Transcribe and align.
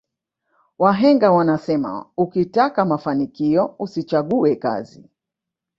wahenga 0.77 1.31
wanasema 1.31 2.05
ukitaka 2.17 2.85
mafanikio 2.85 3.75
usichague 3.79 4.55
kazi 4.55 5.09